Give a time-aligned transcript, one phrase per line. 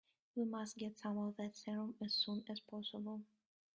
[0.33, 3.21] We must get some of that serum as soon as possible.